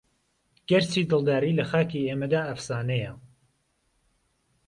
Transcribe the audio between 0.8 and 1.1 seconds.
چی